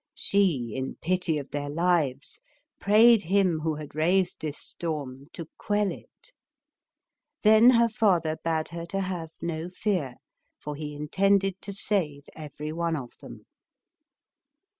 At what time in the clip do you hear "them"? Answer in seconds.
13.19-13.45